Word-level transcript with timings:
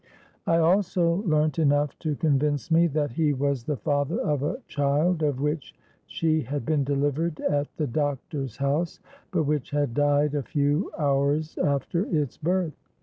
I 0.47 0.57
also 0.57 1.21
learnt 1.27 1.59
enough 1.59 1.99
to 1.99 2.15
convince 2.15 2.71
me 2.71 2.87
that 2.87 3.11
he 3.11 3.33
was 3.33 3.65
the 3.65 3.77
father 3.77 4.19
of 4.19 4.41
a 4.41 4.57
child 4.67 5.21
of 5.21 5.39
which 5.39 5.75
she 6.07 6.41
had 6.41 6.65
been 6.65 6.83
delivered 6.83 7.39
at 7.41 7.67
the 7.77 7.85
doctor's 7.85 8.57
house, 8.57 8.99
but 9.29 9.43
which 9.43 9.69
had 9.69 9.93
died 9.93 10.33
a 10.33 10.41
few 10.41 10.89
hours 10.97 11.55
after 11.59 12.05
its 12.07 12.35
birth. 12.35 12.73